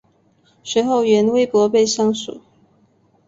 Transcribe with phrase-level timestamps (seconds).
[0.63, 2.41] 随后原微博被删除。